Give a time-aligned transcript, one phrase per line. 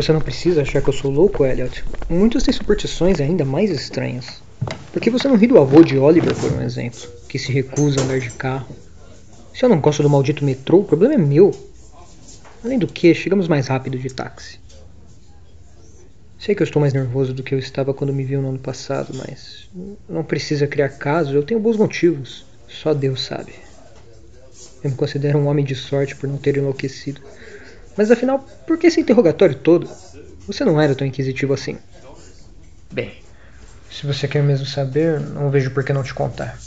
[0.00, 1.84] Você não precisa achar que eu sou louco, Elliot.
[2.08, 4.42] Muitos têm superstições ainda mais estranhas.
[4.90, 8.00] Por que você não ri do avô de Oliver, por um exemplo, que se recusa
[8.00, 8.74] a andar de carro?
[9.54, 11.50] Se eu não gosto do maldito metrô, o problema é meu.
[12.64, 14.58] Além do que, chegamos mais rápido de táxi.
[16.40, 18.58] Sei que eu estou mais nervoso do que eu estava quando me viu no ano
[18.58, 19.68] passado, mas
[20.08, 22.46] não precisa criar casos, eu tenho bons motivos.
[22.66, 23.52] Só Deus sabe.
[24.82, 27.20] Eu me considero um homem de sorte por não ter enlouquecido.
[27.94, 29.86] Mas afinal, por que esse interrogatório todo?
[30.46, 31.76] Você não era tão inquisitivo assim.
[32.90, 33.12] Bem,
[33.90, 36.58] se você quer mesmo saber, não vejo por que não te contar.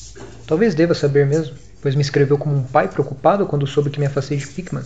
[0.45, 4.05] Talvez deva saber mesmo, pois me escreveu como um pai preocupado quando soube que me
[4.05, 4.83] afastei de Pickman.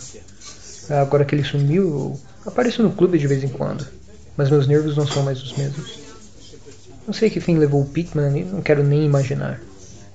[0.89, 3.85] Agora que ele sumiu, eu apareço no clube de vez em quando,
[4.37, 5.99] mas meus nervos não são mais os mesmos.
[7.07, 9.59] Não sei que fim levou o Pickman e não quero nem imaginar.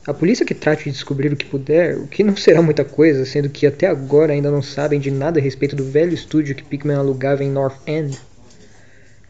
[0.06, 3.25] A polícia que trate de descobrir o que puder, o que não será muita coisa,
[3.25, 6.65] sendo que até agora ainda não sabem de nada a respeito do velho estúdio que
[6.65, 8.19] Pickman alugava em North End.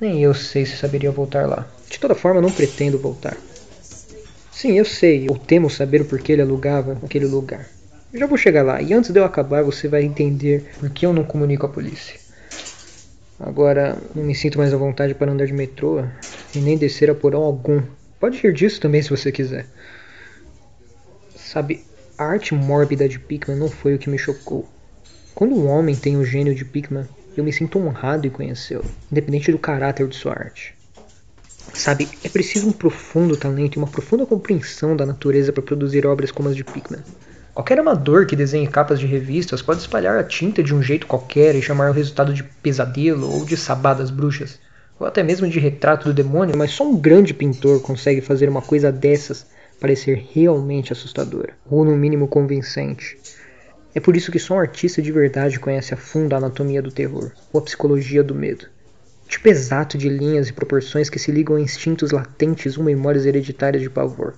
[0.01, 1.69] Nem eu sei se saberia voltar lá.
[1.89, 3.37] De toda forma, não pretendo voltar.
[4.51, 7.69] Sim, eu sei, ou temo saber o porquê ele alugava aquele lugar.
[8.13, 11.07] Eu já vou chegar lá, e antes de eu acabar você vai entender por que
[11.07, 12.22] eu não comunico a polícia.
[13.45, 16.05] Agora, não me sinto mais à vontade para andar de metrô
[16.55, 17.83] e nem descer a porão algum.
[18.21, 19.67] Pode rir disso também se você quiser.
[21.35, 21.85] Sabe,
[22.17, 24.69] a arte mórbida de Pickman não foi o que me chocou.
[25.35, 29.51] Quando um homem tem o gênio de Pickman, eu me sinto honrado em conhecê-lo, independente
[29.51, 30.77] do caráter de sua arte.
[31.75, 36.31] Sabe, é preciso um profundo talento e uma profunda compreensão da natureza para produzir obras
[36.31, 37.03] como as de Pickman.
[37.55, 41.55] Qualquer amador que desenhe capas de revistas pode espalhar a tinta de um jeito qualquer
[41.55, 44.59] e chamar o resultado de pesadelo ou de sabá das bruxas,
[44.99, 48.63] ou até mesmo de retrato do demônio, mas só um grande pintor consegue fazer uma
[48.63, 49.47] coisa dessas
[49.79, 53.19] parecer realmente assustadora, ou no mínimo convincente.
[53.95, 56.91] É por isso que só um artista de verdade conhece a fundo a anatomia do
[56.91, 58.67] terror, ou a psicologia do medo.
[59.29, 63.83] Tipo exato de linhas e proporções que se ligam a instintos latentes ou memórias hereditárias
[63.83, 64.35] de pavor.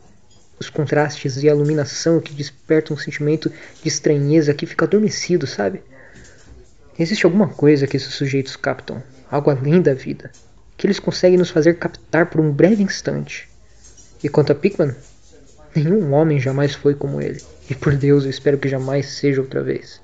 [0.58, 3.50] Os contrastes e a iluminação que despertam um sentimento
[3.82, 5.82] de estranheza que fica adormecido, sabe?
[6.98, 10.30] Existe alguma coisa que esses sujeitos captam, algo além da vida,
[10.76, 13.48] que eles conseguem nos fazer captar por um breve instante.
[14.22, 14.94] E quanto a Pickman,
[15.74, 19.60] Nenhum homem jamais foi como ele, e por Deus eu espero que jamais seja outra
[19.60, 20.00] vez.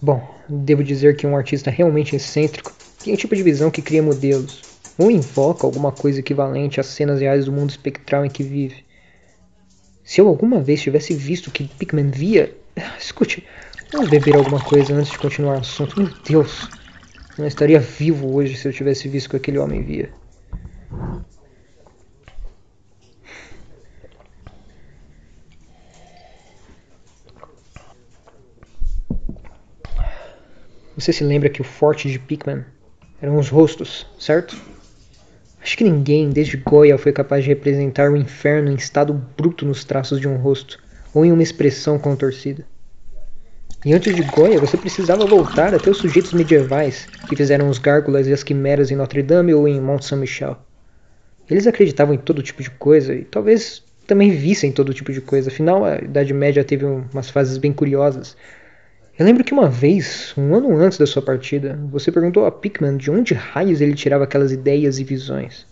[0.00, 4.02] Bom, devo dizer que um artista realmente excêntrico tem um tipo de visão que cria
[4.02, 4.62] modelos,
[4.96, 8.84] ou invoca alguma coisa equivalente às cenas reais do mundo espectral em que vive.
[10.04, 12.54] Se eu alguma vez tivesse visto o que Pickman via.
[12.98, 13.46] Escute,
[13.90, 15.98] vamos beber alguma coisa antes de continuar o assunto.
[15.98, 16.68] Meu Deus,
[17.36, 20.12] eu não estaria vivo hoje se eu tivesse visto o que aquele homem via.
[30.96, 32.64] Você se lembra que o forte de Pickman
[33.20, 34.73] eram os rostos, certo?
[35.64, 39.82] Acho que ninguém, desde Goya, foi capaz de representar o inferno em estado bruto nos
[39.82, 40.78] traços de um rosto,
[41.14, 42.66] ou em uma expressão contorcida.
[43.82, 48.26] E antes de Goya, você precisava voltar até os sujeitos medievais que fizeram os gárgulas
[48.26, 50.58] e as quimeras em Notre Dame ou em Mont Saint-Michel.
[51.48, 55.48] Eles acreditavam em todo tipo de coisa e talvez também vissem todo tipo de coisa,
[55.48, 58.36] afinal a Idade Média teve umas fases bem curiosas,
[59.16, 62.96] eu lembro que uma vez, um ano antes da sua partida, você perguntou a Pickman
[62.96, 65.66] de onde raios ele tirava aquelas ideias e visões.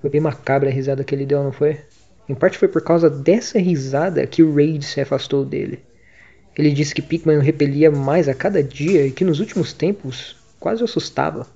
[0.00, 1.78] Foi bem macabra a risada que ele deu, não foi?
[2.28, 5.80] Em parte foi por causa dessa risada que o Raid se afastou dele.
[6.58, 10.36] Ele disse que Pickman o repelia mais a cada dia e que nos últimos tempos
[10.58, 11.46] quase o assustava.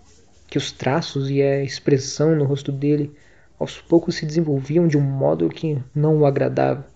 [0.48, 3.10] Que os traços e a expressão no rosto dele
[3.58, 6.86] aos poucos se desenvolviam de um modo que não o agradava.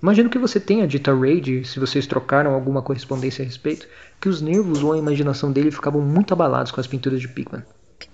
[0.00, 3.88] Imagino que você tenha dito a Raid, se vocês trocaram alguma correspondência a respeito,
[4.20, 7.64] que os nervos ou a imaginação dele ficavam muito abalados com as pinturas de Pickman.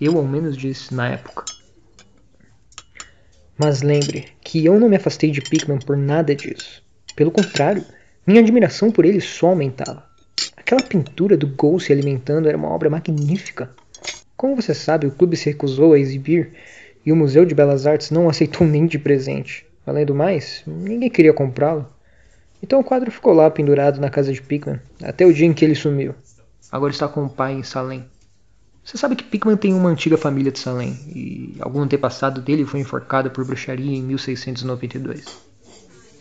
[0.00, 1.44] Eu, ao menos, disse na época.
[3.58, 6.82] Mas lembre que eu não me afastei de Pickman por nada disso.
[7.14, 7.84] Pelo contrário,
[8.26, 10.04] minha admiração por ele só aumentava.
[10.56, 13.70] Aquela pintura do Gol se alimentando era uma obra magnífica.
[14.34, 16.54] Como você sabe, o clube se recusou a exibir
[17.04, 19.66] e o Museu de Belas Artes não aceitou nem de presente.
[19.86, 21.86] Além do mais, ninguém queria comprá-lo.
[22.62, 25.64] Então o quadro ficou lá pendurado na casa de Pickman, até o dia em que
[25.64, 26.14] ele sumiu.
[26.72, 28.04] Agora está com o pai em Salem.
[28.82, 32.80] Você sabe que Pickman tem uma antiga família de Salem, e algum antepassado dele foi
[32.80, 35.24] enforcado por bruxaria em 1692.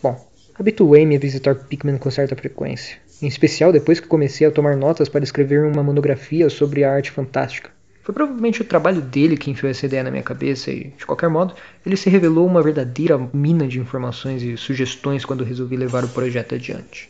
[0.02, 4.76] Bom, habituei-me a visitar Pickman com certa frequência, em especial depois que comecei a tomar
[4.76, 7.73] notas para escrever uma monografia sobre a arte fantástica.
[8.04, 11.30] Foi provavelmente o trabalho dele que enfiou essa ideia na minha cabeça e, de qualquer
[11.30, 11.54] modo,
[11.86, 16.54] ele se revelou uma verdadeira mina de informações e sugestões quando resolvi levar o projeto
[16.54, 17.08] adiante.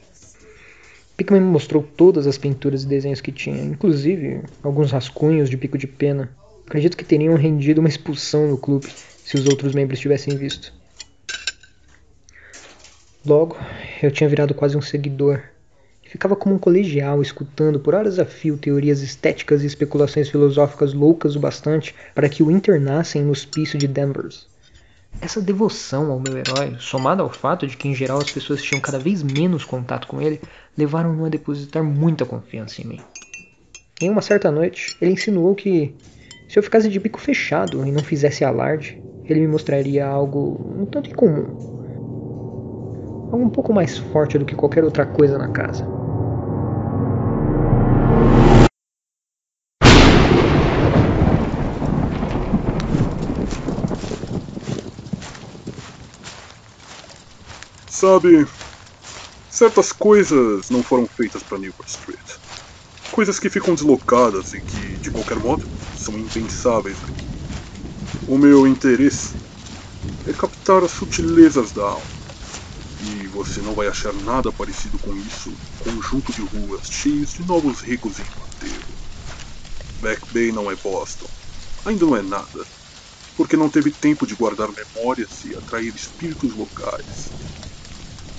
[1.17, 5.76] Pickman me mostrou todas as pinturas e desenhos que tinha, inclusive alguns rascunhos de pico
[5.76, 6.31] de pena.
[6.64, 8.87] Acredito que teriam rendido uma expulsão no clube
[9.25, 10.73] se os outros membros tivessem visto.
[13.26, 13.56] Logo,
[14.00, 15.43] eu tinha virado quase um seguidor
[16.15, 21.35] Ficava como um colegial, escutando por horas a fio teorias estéticas e especulações filosóficas loucas
[21.35, 24.47] o bastante para que o internassem no hospício de Danvers.
[25.21, 28.81] Essa devoção ao meu herói, somada ao fato de que em geral as pessoas tinham
[28.81, 30.41] cada vez menos contato com ele,
[30.79, 33.01] levaram-no a depositar muita confiança em mim.
[34.01, 35.97] Em uma certa noite, ele insinuou que,
[36.49, 40.87] se eu ficasse de bico fechado e não fizesse alarde, ele me mostraria algo um
[40.87, 41.73] tanto incomum.
[43.33, 46.04] Algo um pouco mais forte do que qualquer outra coisa na casa.
[57.96, 58.44] Sabe,
[59.49, 62.29] certas coisas não foram feitas para Newport Street.
[63.11, 67.31] Coisas que ficam deslocadas e que, de qualquer modo, são impensáveis aqui.
[68.26, 69.37] O meu interesse
[70.25, 72.23] é captar as sutilezas da alma.
[72.99, 77.82] E você não vai achar nada parecido com isso conjunto de ruas cheios de novos
[77.82, 78.99] ricos em roteiro.
[80.00, 81.29] Back Bay não é Boston.
[81.85, 82.67] Ainda não é nada.
[83.37, 87.35] Porque não teve tempo de guardar memórias e atrair espíritos locais.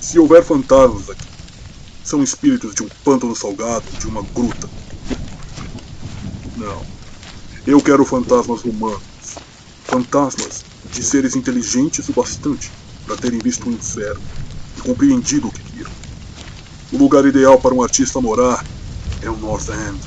[0.06, 1.26] Se houver fantasmas aqui,
[2.04, 4.70] são espíritos de um pântano salgado, de uma gruta.
[6.56, 6.86] Não.
[7.66, 9.02] Eu quero fantasmas humanos.
[9.86, 10.64] Fantasmas
[10.94, 12.72] de seres inteligentes o bastante
[13.08, 14.22] para terem visto o inferno
[14.78, 15.92] e compreendido o que viram.
[16.94, 18.64] O lugar ideal para um artista morar
[19.24, 20.00] é o North End.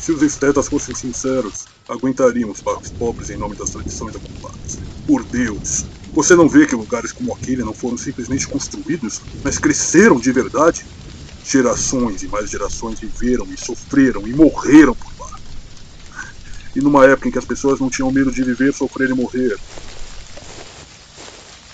[0.00, 4.78] Se os estetas fossem sinceros, aguentariam os bairros pobres em nome das tradições acumuladas.
[5.06, 5.84] Por Deus,
[6.14, 10.86] você não vê que lugares como aquele não foram simplesmente construídos, mas cresceram de verdade?
[11.42, 15.38] Gerações e mais gerações viveram e sofreram e morreram por lá.
[16.76, 19.56] E numa época em que as pessoas não tinham medo de viver, sofrer e morrer.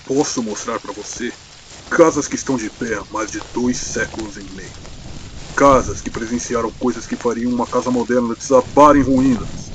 [0.05, 1.31] Posso mostrar para você
[1.89, 4.79] casas que estão de pé há mais de dois séculos e meio.
[5.55, 9.68] Casas que presenciaram coisas que fariam uma casa moderna desabar em ruínas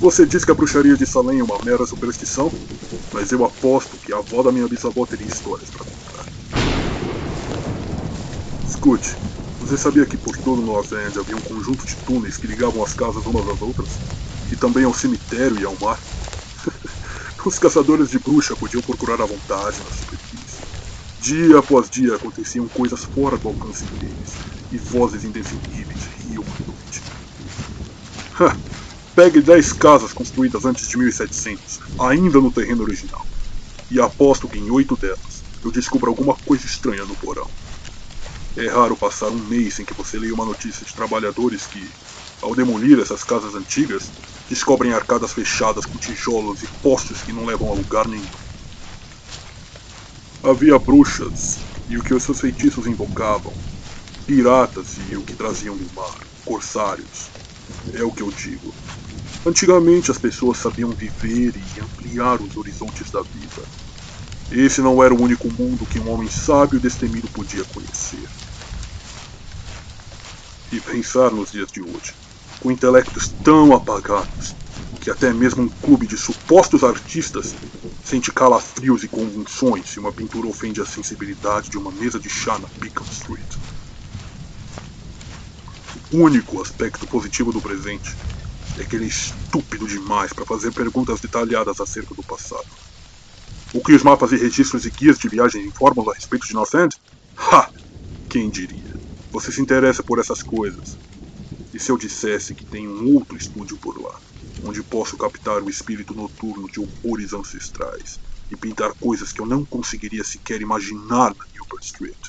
[0.00, 2.52] você diz que a bruxaria de Salem é uma mera superstição,
[3.12, 6.26] mas eu aposto que a avó da minha bisavó teria histórias para contar.
[8.64, 9.18] Escute,
[9.58, 12.82] você sabia que por todo o North End havia um conjunto de túneis que ligavam
[12.82, 14.00] as casas umas às outras?
[14.50, 16.02] E também ao cemitério e ao mar?
[17.46, 20.64] Os caçadores de bruxa podiam procurar à vontade na superfície.
[21.18, 24.38] Dia após dia aconteciam coisas fora do alcance deles,
[24.70, 27.04] e vozes indefiníveis riam à noite.
[29.22, 33.20] Pegue 10 casas construídas antes de 1700, ainda no terreno original.
[33.90, 37.46] E aposto que em oito delas eu descubro alguma coisa estranha no porão.
[38.56, 41.86] É raro passar um mês sem que você leia uma notícia de trabalhadores que,
[42.40, 44.10] ao demolir essas casas antigas,
[44.48, 48.24] descobrem arcadas fechadas com tijolos e postes que não levam a lugar nenhum.
[50.42, 51.58] Havia bruxas
[51.90, 53.52] e o que os seus feitiços invocavam,
[54.26, 57.28] piratas e o que traziam do mar, corsários.
[57.92, 58.72] É o que eu digo.
[59.44, 63.62] Antigamente as pessoas sabiam viver e ampliar os horizontes da vida.
[64.50, 68.28] Esse não era o único mundo que um homem sábio e destemido podia conhecer.
[70.70, 72.14] E pensar nos dias de hoje,
[72.60, 74.54] com intelectos tão apagados,
[75.00, 77.54] que até mesmo um clube de supostos artistas
[78.04, 82.58] sente calafrios e convulsões se uma pintura ofende a sensibilidade de uma mesa de chá
[82.58, 83.56] na Beacon Street.
[86.12, 88.18] O único aspecto positivo do presente
[88.80, 92.64] é que ele é estúpido demais para fazer perguntas detalhadas acerca do passado.
[93.74, 96.74] O que os mapas e registros e guias de viagem informam a respeito de North
[96.74, 96.96] End?
[97.36, 97.70] Ha!
[98.28, 98.90] Quem diria?
[99.32, 100.96] Você se interessa por essas coisas.
[101.72, 104.18] E se eu dissesse que tem um outro estúdio por lá,
[104.64, 108.18] onde posso captar o espírito noturno de horrores ancestrais
[108.50, 112.28] e pintar coisas que eu não conseguiria sequer imaginar na Newport Street?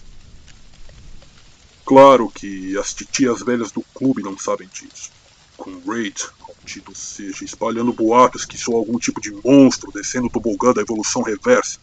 [1.85, 5.20] Claro que as titias velhas do clube não sabem disso
[5.61, 10.73] com Raid, maldito seja, espalhando boatos que sou algum tipo de monstro descendo o tobogã
[10.73, 11.79] da evolução reversa.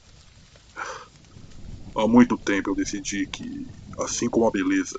[1.94, 3.66] Há muito tempo eu decidi que,
[4.00, 4.98] assim como a beleza,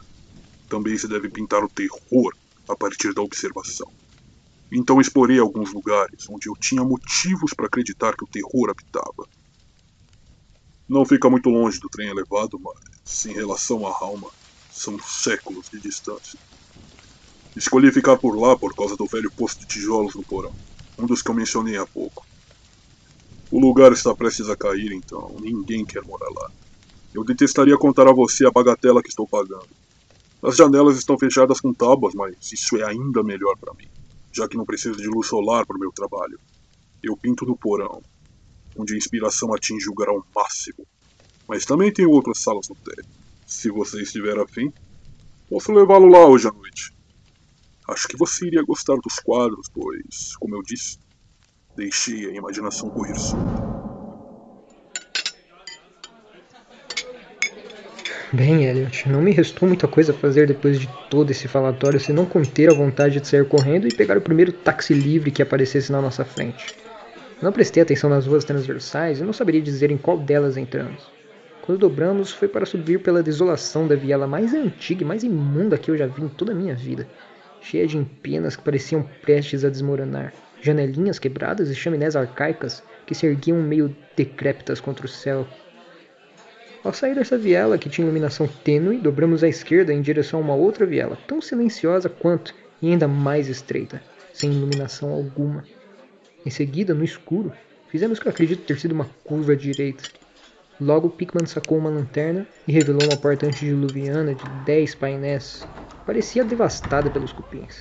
[0.70, 2.34] também se deve pintar o terror
[2.70, 3.92] a partir da observação.
[4.72, 9.28] Então explorei alguns lugares onde eu tinha motivos para acreditar que o terror habitava.
[10.88, 14.30] Não fica muito longe do trem elevado, mas, em relação à alma,
[14.72, 16.40] são séculos de distância.
[17.60, 20.56] Escolhi ficar por lá por causa do velho posto de tijolos no porão,
[20.98, 22.26] um dos que eu mencionei há pouco.
[23.52, 26.50] O lugar está prestes a cair, então ninguém quer morar lá.
[27.14, 29.68] Eu detestaria contar a você a bagatela que estou pagando.
[30.42, 33.90] As janelas estão fechadas com tábuas, mas isso é ainda melhor para mim,
[34.32, 36.40] já que não preciso de luz solar para o meu trabalho.
[37.04, 38.02] Eu pinto no porão,
[38.78, 40.88] onde a inspiração atinge o grau máximo.
[41.46, 43.04] Mas também tem outras salas no térreo.
[43.46, 44.72] Se você estiver afim,
[45.50, 46.98] posso levá-lo lá hoje à noite.
[47.92, 51.00] Acho que você iria gostar dos quadros, pois, como eu disse,
[51.76, 53.68] deixei a imaginação correr solta.
[58.32, 62.28] Bem, Elliot, não me restou muita coisa a fazer depois de todo esse falatório senão
[62.28, 66.00] conter a vontade de sair correndo e pegar o primeiro táxi livre que aparecesse na
[66.00, 66.76] nossa frente.
[67.42, 71.10] Não prestei atenção nas ruas transversais e não saberia dizer em qual delas entramos.
[71.64, 75.90] Quando dobramos, foi para subir pela desolação da viela mais antiga e mais imunda que
[75.90, 77.08] eu já vi em toda a minha vida,
[77.62, 83.26] cheia de empenas que pareciam prestes a desmoronar, janelinhas quebradas e chaminés arcaicas que se
[83.26, 85.48] erguiam meio decrépitas contra o céu,
[86.82, 90.56] ao sair dessa viela, que tinha iluminação tênue, dobramos à esquerda em direção a uma
[90.56, 94.02] outra viela, tão silenciosa quanto e ainda mais estreita,
[94.32, 95.66] sem iluminação alguma.
[96.46, 97.52] Em seguida, no escuro,
[97.90, 100.06] fizemos o que eu acredito ter sido uma curva à direita.
[100.80, 105.68] Logo, Pickman sacou uma lanterna e revelou uma porta antediluviana de dez painéis.
[106.10, 107.78] Parecia devastada pelos cupins.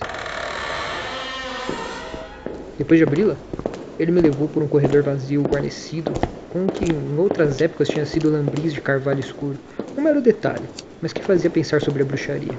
[2.76, 3.38] Depois de abri-la,
[3.98, 6.14] ele me levou por um corredor vazio guarnecido
[6.50, 9.58] com o que em outras épocas tinha sido lambris de carvalho escuro.
[9.96, 10.68] Um mero detalhe,
[11.00, 12.58] mas que fazia pensar sobre a bruxaria.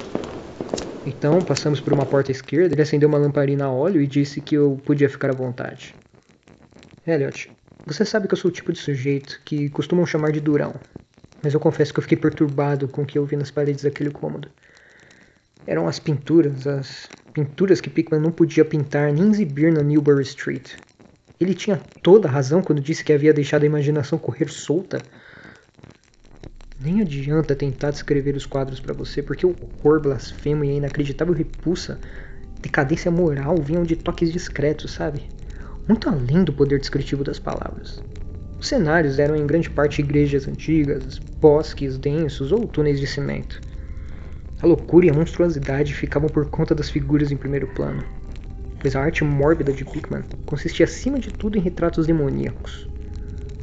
[1.06, 4.56] Então passamos por uma porta esquerda, ele acendeu uma lamparina a óleo e disse que
[4.56, 5.96] eu podia ficar à vontade.
[7.06, 7.52] Elliot,
[7.86, 10.74] você sabe que eu sou o tipo de sujeito que costumam chamar de durão,
[11.44, 14.10] mas eu confesso que eu fiquei perturbado com o que eu vi nas paredes daquele
[14.10, 14.50] cômodo.
[15.70, 20.72] Eram as pinturas, as pinturas que Pickman não podia pintar nem exibir na Newbury Street.
[21.40, 25.00] Ele tinha toda a razão quando disse que havia deixado a imaginação correr solta.
[26.82, 31.36] Nem adianta tentar descrever os quadros para você, porque o horror blasfemo e a inacreditável
[31.36, 32.00] repulsa,
[32.64, 35.22] decadência moral vinham de toques discretos, sabe?
[35.88, 38.04] Muito além do poder descritivo das palavras.
[38.60, 43.69] Os cenários eram em grande parte igrejas antigas, bosques densos ou túneis de cimento.
[44.62, 48.04] A loucura e a monstruosidade ficavam por conta das figuras em primeiro plano
[48.80, 52.88] pois a arte mórbida de Pickman consistia acima de tudo em retratos demoníacos.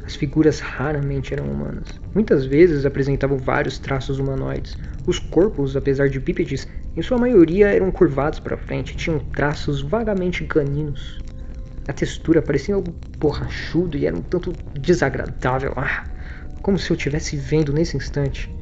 [0.05, 1.99] As figuras raramente eram humanas.
[2.13, 4.77] Muitas vezes apresentavam vários traços humanoides.
[5.05, 10.45] Os corpos, apesar de bípedes, em sua maioria eram curvados para frente tinham traços vagamente
[10.45, 11.19] caninos.
[11.87, 16.05] A textura parecia algo borrachudo e era um tanto desagradável, ah,
[16.61, 18.56] como se eu estivesse vendo nesse instante.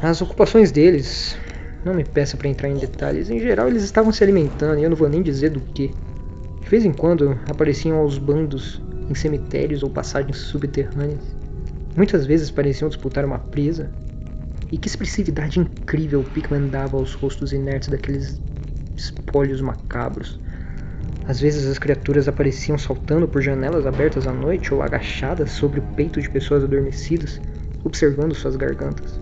[0.00, 1.36] As ocupações deles
[1.84, 3.30] não me peça para entrar em detalhes.
[3.30, 5.88] Em geral, eles estavam se alimentando e eu não vou nem dizer do que.
[6.62, 11.36] De vez em quando apareciam aos bandos em cemitérios ou passagens subterrâneas.
[11.96, 13.90] Muitas vezes pareciam disputar uma presa.
[14.70, 18.40] E que expressividade incrível Pickman dava aos rostos inertes daqueles
[18.96, 20.38] espólios macabros.
[21.26, 25.82] Às vezes as criaturas apareciam saltando por janelas abertas à noite ou agachadas sobre o
[25.96, 27.40] peito de pessoas adormecidas,
[27.82, 29.18] observando suas gargantas.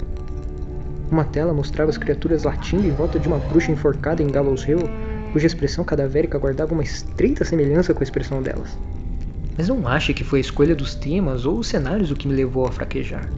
[1.11, 4.81] Uma tela mostrava as criaturas latindo em volta de uma bruxa enforcada em Gallows Hill,
[5.33, 8.77] cuja expressão cadavérica guardava uma estreita semelhança com a expressão delas.
[9.57, 12.35] Mas não ache que foi a escolha dos temas ou os cenários o que me
[12.35, 13.29] levou a fraquejar.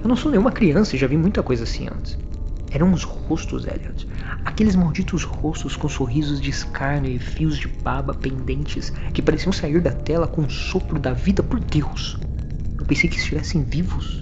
[0.00, 2.16] Eu não sou nenhuma criança e já vi muita coisa assim antes.
[2.70, 4.06] Eram os rostos, Elliot.
[4.44, 9.80] Aqueles malditos rostos com sorrisos de escárnio e fios de baba pendentes que pareciam sair
[9.80, 12.18] da tela com o sopro da vida por Deus.
[12.78, 14.20] Eu pensei que estivessem vivos.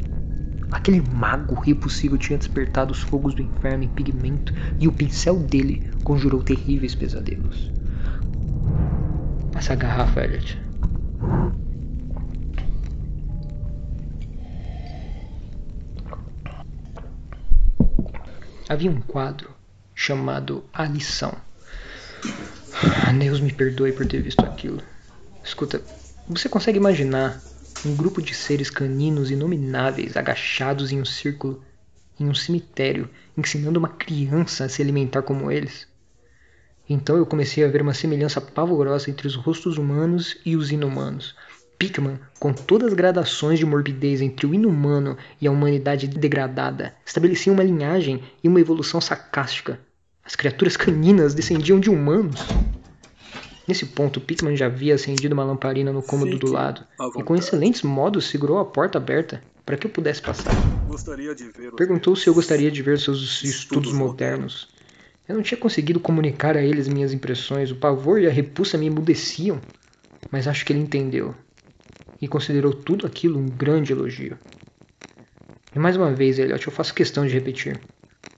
[0.70, 5.90] Aquele mago impossível tinha despertado os fogos do inferno em pigmento e o pincel dele
[6.02, 7.72] conjurou terríveis pesadelos.
[9.54, 10.58] Essa garrafa, Elliot.
[18.68, 19.50] Havia um quadro
[19.94, 21.32] chamado A Lição.
[23.18, 24.80] Deus me perdoe por ter visto aquilo.
[25.42, 25.82] Escuta,
[26.28, 27.40] você consegue imaginar
[27.84, 31.62] um grupo de seres caninos inomináveis agachados em um círculo
[32.18, 35.86] em um cemitério, ensinando uma criança a se alimentar como eles.
[36.88, 41.34] Então eu comecei a ver uma semelhança pavorosa entre os rostos humanos e os inumanos.
[41.78, 47.52] Pickman, com todas as gradações de morbidez entre o inumano e a humanidade degradada, estabelecia
[47.52, 49.78] uma linhagem e uma evolução sarcástica.
[50.24, 52.40] As criaturas caninas descendiam de humanos.
[53.66, 56.84] Nesse ponto, Pickman já havia acendido uma lamparina no cômodo Fique do lado
[57.16, 60.54] e, com excelentes modos, segurou a porta aberta para que eu pudesse passar.
[61.76, 64.06] Perguntou se eu gostaria de ver seus estudos, estudos modernos.
[64.06, 64.76] modernos.
[65.28, 68.86] Eu não tinha conseguido comunicar a eles minhas impressões, o pavor e a repulsa me
[68.86, 69.60] emudeciam,
[70.30, 71.34] mas acho que ele entendeu
[72.22, 74.38] e considerou tudo aquilo um grande elogio.
[75.74, 77.78] E mais uma vez, Elliot, eu faço questão de repetir.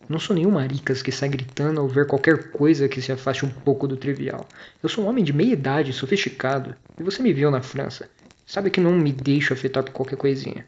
[0.09, 3.51] Não sou nenhum maricas que sai gritando ao ver qualquer coisa que se afaste um
[3.51, 4.47] pouco do trivial.
[4.83, 8.09] Eu sou um homem de meia idade, sofisticado, e você me viu na França.
[8.47, 10.65] Sabe que não me deixo afetar por qualquer coisinha.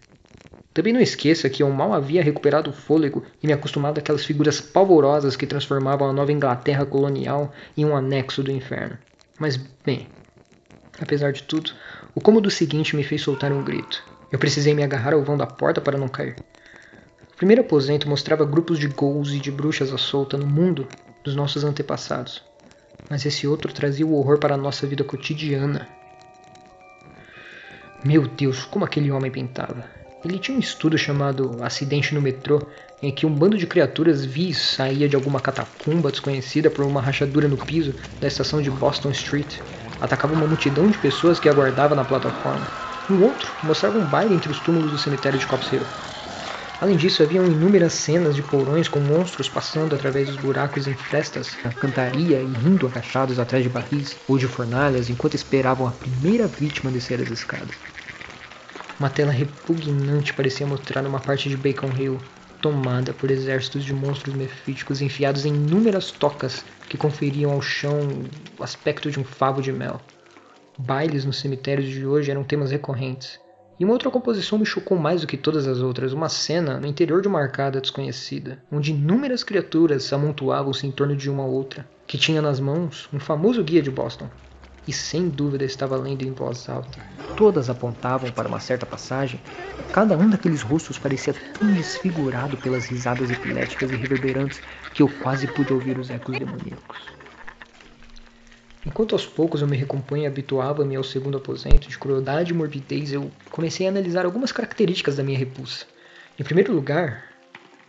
[0.74, 4.60] Também não esqueça que eu mal havia recuperado o fôlego e me acostumado àquelas figuras
[4.60, 8.98] pavorosas que transformavam a nova Inglaterra colonial em um anexo do inferno.
[9.38, 10.06] Mas, bem,
[11.00, 11.72] apesar de tudo,
[12.14, 14.04] o cômodo seguinte me fez soltar um grito.
[14.30, 16.36] Eu precisei me agarrar ao vão da porta para não cair
[17.40, 20.86] primeiro aposento mostrava grupos de ghouls e de bruxas à solta no mundo
[21.24, 22.42] dos nossos antepassados.
[23.08, 25.88] Mas esse outro trazia o horror para a nossa vida cotidiana.
[28.04, 29.86] Meu Deus, como aquele homem pintava.
[30.22, 32.60] Ele tinha um estudo chamado Acidente no Metrô,
[33.02, 37.48] em que um bando de criaturas vis saía de alguma catacumba desconhecida por uma rachadura
[37.48, 39.56] no piso da estação de Boston Street,
[39.98, 42.66] atacava uma multidão de pessoas que aguardava na plataforma.
[43.08, 45.86] Um outro mostrava um baile entre os túmulos do cemitério de Cops Hill.
[46.80, 51.54] Além disso, haviam inúmeras cenas de porões com monstros passando através dos buracos em frestas
[51.62, 56.46] na cantaria e rindo agachados atrás de barris ou de fornalhas enquanto esperavam a primeira
[56.46, 57.74] vítima descer as escadas.
[58.98, 62.18] Uma tela repugnante parecia mostrar uma parte de Bacon Hill,
[62.62, 68.24] tomada por exércitos de monstros mefíticos enfiados em inúmeras tocas que conferiam ao chão
[68.58, 70.00] o aspecto de um favo de mel.
[70.78, 73.38] Bailes nos cemitérios de hoje eram temas recorrentes
[73.80, 76.86] e uma outra composição me chocou mais do que todas as outras, uma cena no
[76.86, 82.18] interior de uma arcada desconhecida, onde inúmeras criaturas amontoavam-se em torno de uma outra, que
[82.18, 84.28] tinha nas mãos um famoso guia de Boston.
[84.86, 86.98] E sem dúvida estava lendo em voz alta.
[87.38, 89.40] Todas apontavam para uma certa passagem,
[89.94, 94.60] cada um daqueles rostos parecia tão desfigurado pelas risadas epiléticas e reverberantes
[94.92, 97.19] que eu quase pude ouvir os ecos demoníacos.
[98.84, 103.12] Enquanto aos poucos eu me recompunha e habituava-me ao segundo aposento de crueldade e morbidez,
[103.12, 105.84] eu comecei a analisar algumas características da minha repulsa.
[106.38, 107.24] Em primeiro lugar,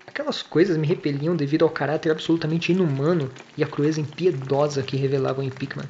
[0.05, 5.43] aquelas coisas me repeliam devido ao caráter absolutamente inumano e à crueza impiedosa que revelavam
[5.43, 5.87] em Pickman.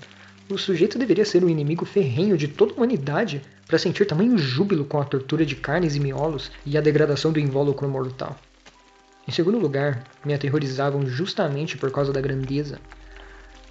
[0.48, 4.86] O sujeito deveria ser um inimigo ferrenho de toda a humanidade para sentir tamanho júbilo
[4.86, 8.40] com a tortura de carnes e miolos e a degradação do invólucro mortal.
[9.28, 12.80] Em segundo lugar, me aterrorizavam justamente por causa da grandeza,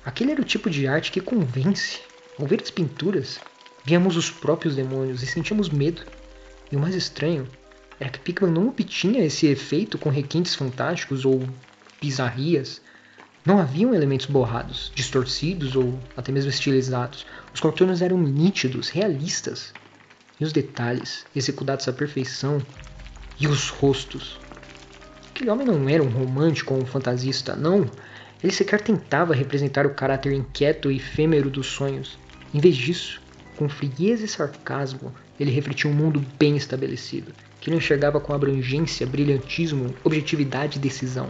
[0.05, 2.01] Aquele era o tipo de arte que convence.
[2.39, 3.39] Ao ver as pinturas,
[3.85, 6.03] víamos os próprios demônios e sentíamos medo.
[6.73, 7.47] E o mais estranho
[7.99, 11.47] era que Pickman não obtinha esse efeito com requintes fantásticos ou
[12.01, 12.81] bizarrias.
[13.45, 17.27] Não haviam elementos borrados, distorcidos ou até mesmo estilizados.
[17.53, 19.75] Os contornos eram nítidos, realistas.
[20.41, 22.63] E os detalhes, executados à perfeição.
[23.39, 24.39] E os rostos.
[25.31, 27.91] Aquele homem não era um romântico ou um fantasista, não.
[28.43, 32.19] Ele sequer tentava representar o caráter inquieto e efêmero dos sonhos.
[32.55, 33.21] Em vez disso,
[33.57, 39.07] com frieza e sarcasmo, ele refletia um mundo bem estabelecido, que ele enxergava com abrangência,
[39.07, 41.29] brilhantismo, objetividade e decisão.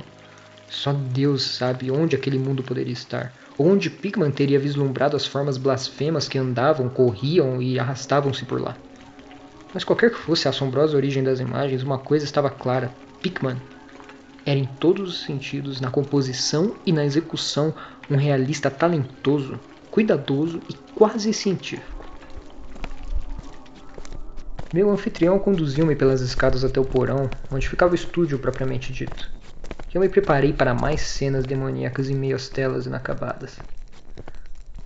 [0.68, 6.28] Só Deus sabe onde aquele mundo poderia estar, onde Pickman teria vislumbrado as formas blasfemas
[6.28, 8.76] que andavam, corriam e arrastavam-se por lá.
[9.74, 13.56] Mas qualquer que fosse a assombrosa origem das imagens, uma coisa estava clara: Pickman
[14.50, 17.72] era em todos os sentidos, na composição e na execução,
[18.10, 19.60] um realista talentoso,
[19.92, 22.04] cuidadoso e quase científico.
[24.72, 29.30] Meu anfitrião conduziu-me pelas escadas até o porão, onde ficava o estúdio propriamente dito.
[29.94, 33.56] Eu me preparei para mais cenas demoníacas em meio às telas inacabadas.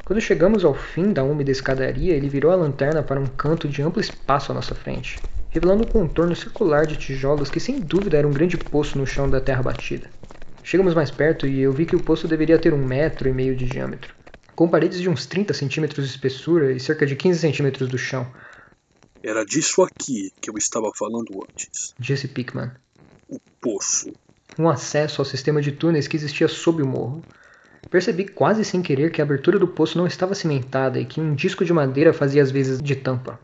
[0.05, 3.81] Quando chegamos ao fim da úmida escadaria, ele virou a lanterna para um canto de
[3.81, 5.19] amplo espaço à nossa frente
[5.55, 9.31] revelando um contorno circular de tijolos que sem dúvida era um grande poço no chão
[9.31, 10.11] da terra batida.
[10.65, 13.55] Chegamos mais perto e eu vi que o poço deveria ter um metro e meio
[13.55, 14.13] de diâmetro,
[14.57, 18.27] com paredes de uns 30 centímetros de espessura e cerca de 15 centímetros do chão.
[19.23, 22.73] Era disso aqui que eu estava falando antes, disse Pickman.
[23.29, 24.13] O poço.
[24.59, 27.23] Um acesso ao sistema de túneis que existia sob o morro.
[27.89, 31.33] Percebi quase sem querer que a abertura do poço não estava cimentada e que um
[31.33, 33.39] disco de madeira fazia as vezes de tampa.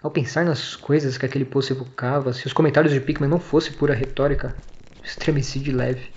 [0.00, 3.72] Ao pensar nas coisas que aquele poço evocava, se os comentários de Pickman não fossem
[3.72, 4.54] pura retórica,
[5.02, 6.10] estremeci de leve.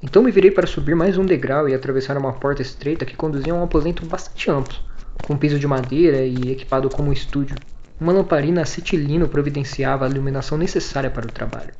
[0.00, 3.52] Então me virei para subir mais um degrau e atravessar uma porta estreita que conduzia
[3.52, 4.76] a um aposento bastante amplo,
[5.24, 7.56] com piso de madeira e equipado como um estúdio.
[8.00, 11.74] Uma lamparina acetilino providenciava a iluminação necessária para o trabalho.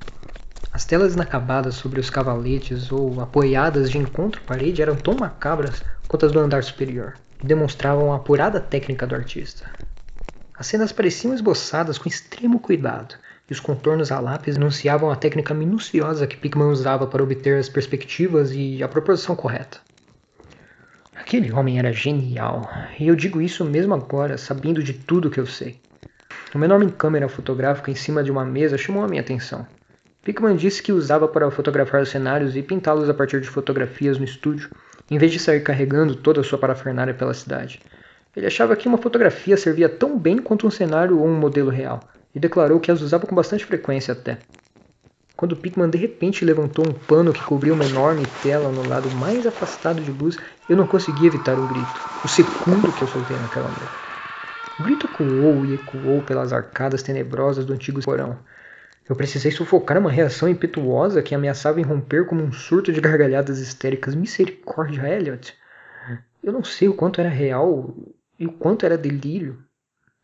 [0.73, 5.81] As telas inacabadas sobre os cavaletes ou apoiadas de encontro à parede eram tão macabras
[6.09, 9.71] quanto as do andar superior e demonstravam a apurada técnica do artista.
[10.61, 13.15] As cenas pareciam esboçadas com extremo cuidado,
[13.49, 17.71] e os contornos a lápis anunciavam a técnica minuciosa que Pickman usava para obter as
[17.71, 19.79] perspectivas e a proporção correta.
[21.17, 25.47] Aquele homem era genial, e eu digo isso mesmo agora, sabendo de tudo que eu
[25.47, 25.81] sei.
[26.55, 29.67] Uma enorme câmera fotográfica em cima de uma mesa chamou a minha atenção.
[30.23, 34.27] Pickman disse que usava para fotografar os cenários e pintá-los a partir de fotografias no
[34.27, 34.69] estúdio,
[35.11, 37.81] em vez de sair carregando toda a sua parafernália pela cidade.
[38.37, 42.01] Ele achava que uma fotografia servia tão bem quanto um cenário ou um modelo real,
[42.35, 44.39] e declarou que as usava com bastante frequência até.
[45.37, 49.47] Quando Pickman de repente levantou um pano que cobria uma enorme tela no lado mais
[49.47, 50.37] afastado de luz,
[50.69, 54.11] eu não consegui evitar um grito, o segundo que eu soltei naquela noite.
[54.79, 58.39] O grito ecoou e ecoou pelas arcadas tenebrosas do antigo porão.
[59.09, 64.15] Eu precisei sufocar uma reação impetuosa que ameaçava irromper como um surto de gargalhadas histéricas.
[64.15, 65.55] Misericórdia, Elliot!
[66.43, 67.95] Eu não sei o quanto era real
[68.41, 69.63] e o quanto era delírio.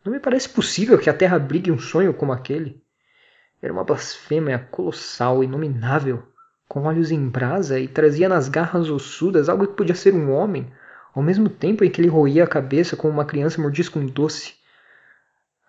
[0.03, 2.81] Não me parece possível que a Terra abrigue um sonho como aquele.
[3.61, 6.23] Era uma blasfêmia colossal, inominável,
[6.67, 10.71] com olhos em brasa e trazia nas garras ossudas algo que podia ser um homem,
[11.13, 14.55] ao mesmo tempo em que ele roía a cabeça como uma criança mordisca um doce.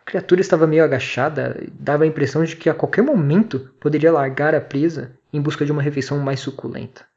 [0.01, 4.11] A criatura estava meio agachada e dava a impressão de que a qualquer momento poderia
[4.11, 7.08] largar a presa em busca de uma refeição mais suculenta.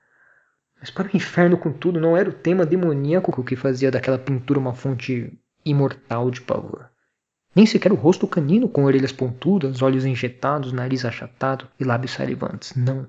[0.82, 4.74] Mas para o inferno, contudo, não era o tema demoníaco que fazia daquela pintura uma
[4.74, 6.90] fonte imortal de pavor.
[7.56, 12.74] Nem sequer o rosto canino com orelhas pontudas, olhos injetados, nariz achatado e lábios salivantes.
[12.76, 13.08] Não.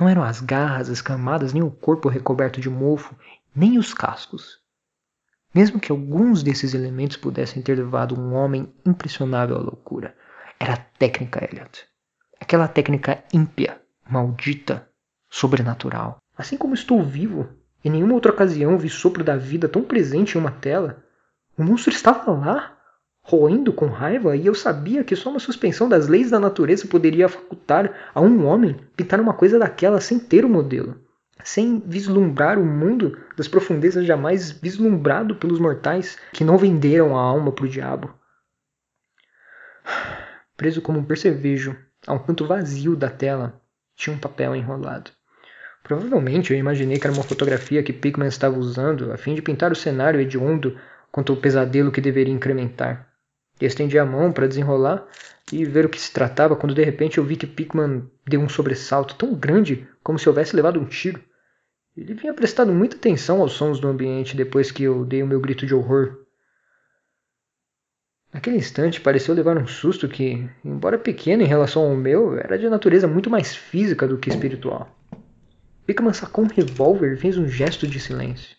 [0.00, 3.14] Não eram as garras escamadas, nem o corpo recoberto de mofo,
[3.54, 4.58] nem os cascos.
[5.54, 10.16] Mesmo que alguns desses elementos pudessem ter levado um homem impressionável à loucura,
[10.58, 11.86] era a técnica Elliot.
[12.40, 14.88] Aquela técnica ímpia, maldita,
[15.28, 16.21] sobrenatural.
[16.36, 17.48] Assim como estou vivo,
[17.84, 21.04] em nenhuma outra ocasião vi sopro da vida tão presente em uma tela.
[21.56, 22.78] O monstro estava lá,
[23.22, 27.28] roendo com raiva, e eu sabia que só uma suspensão das leis da natureza poderia
[27.28, 31.00] facultar a um homem pintar uma coisa daquela sem ter o modelo,
[31.44, 37.52] sem vislumbrar o mundo das profundezas jamais vislumbrado pelos mortais que não venderam a alma
[37.52, 38.14] para o diabo.
[40.56, 43.60] Preso como um percevejo a um canto vazio da tela,
[43.94, 45.10] tinha um papel enrolado.
[45.82, 49.72] Provavelmente eu imaginei que era uma fotografia que Pickman estava usando a fim de pintar
[49.72, 50.78] o cenário hediondo
[51.10, 53.08] quanto ao pesadelo que deveria incrementar.
[53.60, 55.06] Estendi a mão para desenrolar
[55.52, 58.48] e ver o que se tratava quando de repente eu vi que Pickman deu um
[58.48, 61.20] sobressalto tão grande como se houvesse levado um tiro.
[61.96, 65.40] Ele vinha prestado muita atenção aos sons do ambiente depois que eu dei o meu
[65.40, 66.22] grito de horror.
[68.32, 72.68] Naquele instante pareceu levar um susto que, embora pequeno em relação ao meu, era de
[72.68, 75.01] natureza muito mais física do que espiritual.
[75.86, 78.56] Pickman sacou um revólver e fez um gesto de silêncio.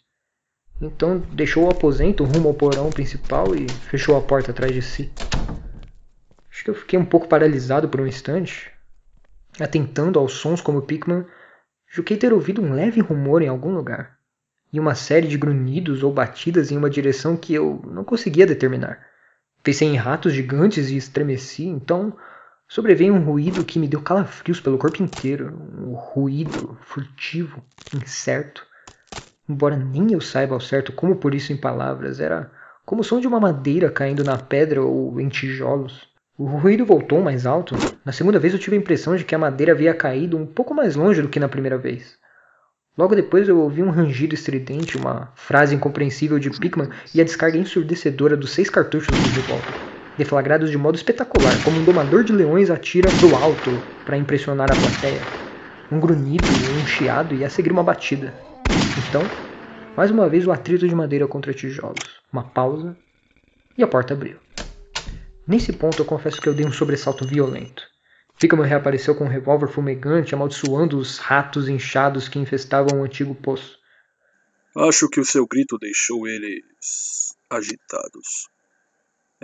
[0.81, 5.11] Então deixou o aposento rumo ao porão principal e fechou a porta atrás de si.
[6.51, 8.71] Acho que eu fiquei um pouco paralisado por um instante,
[9.59, 11.25] atentando aos sons como Pickman,
[11.87, 14.19] julguei ter ouvido um leve rumor em algum lugar,
[14.71, 19.07] e uma série de grunhidos ou batidas em uma direção que eu não conseguia determinar.
[19.63, 22.15] Pensei em ratos gigantes e estremeci, então
[22.73, 25.61] Sobreveio um ruído que me deu calafrios pelo corpo inteiro.
[25.77, 28.65] Um ruído furtivo, incerto.
[29.47, 32.49] Embora nem eu saiba ao certo como por isso em palavras, era
[32.83, 36.09] como o som de uma madeira caindo na pedra ou em tijolos.
[36.35, 37.75] O ruído voltou mais alto.
[38.03, 40.73] Na segunda vez eu tive a impressão de que a madeira havia caído um pouco
[40.73, 42.17] mais longe do que na primeira vez.
[42.97, 47.55] Logo depois eu ouvi um rangido estridente, uma frase incompreensível de Pickman e a descarga
[47.55, 52.69] ensurdecedora dos seis cartuchos do revólver deflagrados de modo espetacular, como um domador de leões
[52.69, 53.71] atira do alto
[54.05, 55.21] para impressionar a plateia.
[55.91, 58.33] Um grunhido um chiado e a seguir uma batida.
[59.07, 59.21] Então,
[59.95, 62.21] mais uma vez o atrito de madeira contra tijolos.
[62.31, 62.97] Uma pausa
[63.77, 64.37] e a porta abriu.
[65.47, 67.83] Nesse ponto eu confesso que eu dei um sobressalto violento.
[68.39, 73.77] Fickman reapareceu com um revólver fumegante, amaldiçoando os ratos inchados que infestavam o antigo poço.
[74.75, 78.52] Acho que o seu grito deixou eles agitados.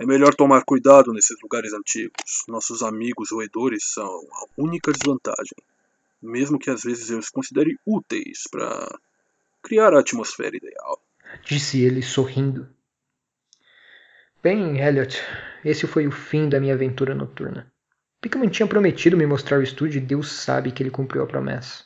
[0.00, 2.44] É melhor tomar cuidado nesses lugares antigos.
[2.48, 5.58] Nossos amigos roedores são a única desvantagem,
[6.22, 8.98] mesmo que às vezes eu os considere úteis para
[9.62, 11.02] criar a atmosfera ideal.
[11.44, 12.66] Disse ele sorrindo.
[14.42, 15.22] Bem, Elliot,
[15.62, 17.70] esse foi o fim da minha aventura noturna.
[18.22, 21.84] Pickman tinha prometido me mostrar o estúdio e Deus sabe que ele cumpriu a promessa.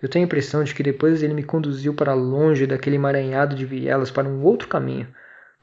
[0.00, 3.66] Eu tenho a impressão de que depois ele me conduziu para longe daquele emaranhado de
[3.66, 5.12] vielas para um outro caminho,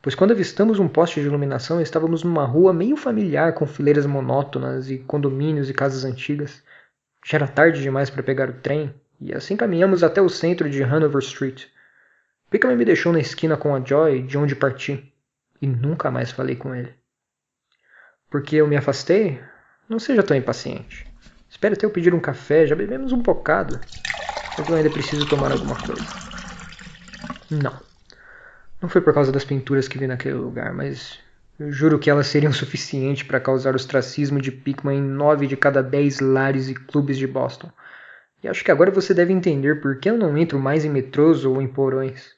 [0.01, 4.89] pois quando avistamos um poste de iluminação estávamos numa rua meio familiar com fileiras monótonas
[4.89, 6.63] e condomínios e casas antigas.
[7.25, 10.81] Já era tarde demais para pegar o trem, e assim caminhamos até o centro de
[10.81, 11.65] Hanover Street.
[12.49, 15.13] Pickman me deixou na esquina com a Joy, de onde parti,
[15.61, 16.93] e nunca mais falei com ele.
[18.29, 19.41] Porque eu me afastei?
[19.87, 21.07] Não seja tão impaciente.
[21.49, 23.79] Espere até eu pedir um café, já bebemos um bocado.
[24.55, 26.15] Mas eu ainda preciso tomar alguma coisa.
[27.49, 27.88] Não.
[28.81, 31.19] Não foi por causa das pinturas que vi naquele lugar, mas
[31.59, 35.83] eu juro que elas seriam suficiente para causar ostracismo de Pickman em nove de cada
[35.83, 37.69] dez lares e clubes de Boston.
[38.41, 41.43] E acho que agora você deve entender por que eu não entro mais em metrôs
[41.43, 42.31] ou em porões.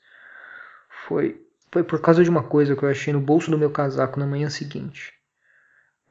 [1.07, 1.39] Foi,
[1.71, 4.25] foi por causa de uma coisa que eu achei no bolso do meu casaco na
[4.25, 5.13] manhã seguinte.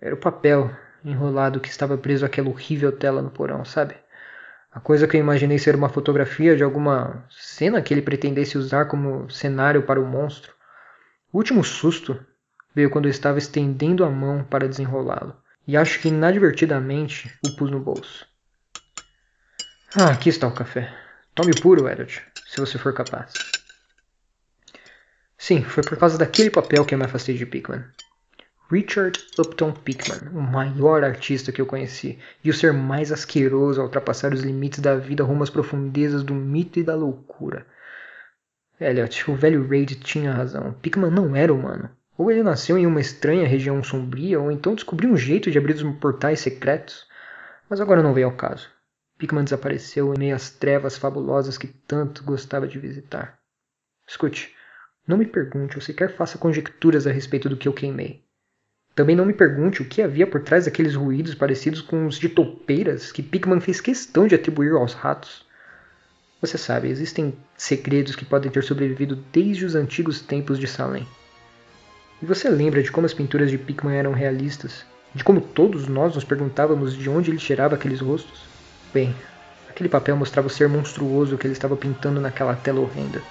[0.01, 0.71] Era o papel
[1.05, 3.97] enrolado que estava preso àquela horrível tela no porão, sabe?
[4.73, 8.85] A coisa que eu imaginei ser uma fotografia de alguma cena que ele pretendesse usar
[8.85, 10.53] como cenário para o monstro.
[11.33, 12.25] O último susto
[12.75, 17.71] veio quando eu estava estendendo a mão para desenrolá-lo, e acho que inadvertidamente o pus
[17.71, 18.27] no bolso.
[19.97, 20.93] Ah, aqui está o café.
[21.35, 23.33] Tome puro, Elliot, se você for capaz.
[25.37, 27.85] Sim, foi por causa daquele papel que eu me afastei de Pickman.
[28.71, 33.85] Richard Upton Pickman, o maior artista que eu conheci, e o ser mais asqueroso a
[33.85, 37.67] ultrapassar os limites da vida rumo às profundezas do mito e da loucura.
[38.81, 40.73] Elliot, o velho Raid tinha razão.
[40.81, 41.91] Pickman não era humano.
[42.17, 45.75] Ou ele nasceu em uma estranha região sombria, ou então descobriu um jeito de abrir
[45.75, 47.09] os portais secretos.
[47.69, 48.71] Mas agora não veio ao caso.
[49.19, 53.37] Pickman desapareceu em meio às trevas fabulosas que tanto gostava de visitar.
[54.07, 54.55] Escute,
[55.09, 58.30] não me pergunte ou sequer faça conjecturas a respeito do que eu queimei.
[59.01, 62.29] Também não me pergunte o que havia por trás daqueles ruídos parecidos com os de
[62.29, 65.43] topeiras que Pickman fez questão de atribuir aos ratos.
[66.39, 71.09] Você sabe, existem segredos que podem ter sobrevivido desde os antigos tempos de Salem.
[72.21, 74.85] E você lembra de como as pinturas de Pickman eram realistas?
[75.15, 78.43] De como todos nós nos perguntávamos de onde ele tirava aqueles rostos?
[78.93, 79.17] Bem,
[79.71, 83.23] aquele papel mostrava o ser monstruoso que ele estava pintando naquela tela horrenda.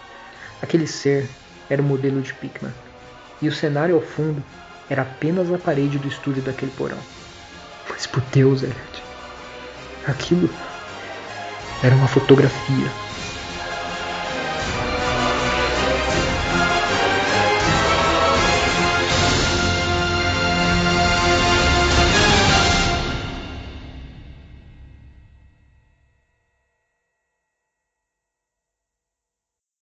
[0.64, 1.30] Aquele ser
[1.70, 2.74] era o modelo de Pickman.
[3.40, 4.44] E o cenário ao fundo
[4.90, 6.98] era apenas a parede do estúdio daquele porão.
[7.90, 9.04] Mas por Deus, Elliot,
[10.08, 10.50] aquilo
[11.84, 13.09] era uma fotografia.